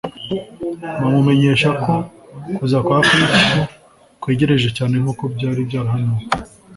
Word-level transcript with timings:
bamumenyesha 1.01 1.69
ko 1.83 1.93
kuza 2.55 2.77
kwa 2.85 2.97
Kristo 3.07 3.59
kwegereje 4.21 4.69
cyane 4.77 4.95
nk'uko 5.01 5.23
byari 5.35 5.61
byarahanuwe 5.69 6.23